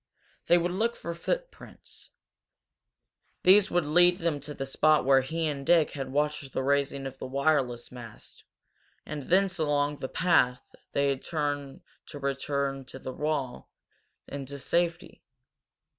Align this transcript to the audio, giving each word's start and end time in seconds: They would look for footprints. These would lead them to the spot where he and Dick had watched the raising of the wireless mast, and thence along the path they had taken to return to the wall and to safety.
They 0.47 0.57
would 0.57 0.71
look 0.71 0.95
for 0.95 1.13
footprints. 1.13 2.09
These 3.43 3.69
would 3.69 3.85
lead 3.85 4.17
them 4.17 4.39
to 4.39 4.55
the 4.55 4.65
spot 4.65 5.05
where 5.05 5.21
he 5.21 5.45
and 5.45 5.63
Dick 5.63 5.91
had 5.91 6.11
watched 6.11 6.53
the 6.53 6.63
raising 6.63 7.05
of 7.05 7.19
the 7.19 7.27
wireless 7.27 7.91
mast, 7.91 8.43
and 9.05 9.21
thence 9.21 9.59
along 9.59 9.99
the 9.99 10.09
path 10.09 10.63
they 10.93 11.09
had 11.09 11.21
taken 11.21 11.83
to 12.07 12.17
return 12.17 12.83
to 12.85 12.97
the 12.97 13.13
wall 13.13 13.69
and 14.27 14.47
to 14.47 14.57
safety. 14.57 15.21